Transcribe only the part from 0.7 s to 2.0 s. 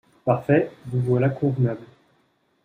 vous voilà convenable…